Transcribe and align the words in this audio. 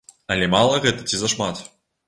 Але 0.35 0.47
мала 0.53 0.79
гэта 0.87 1.07
ці 1.11 1.21
зашмат? 1.23 1.65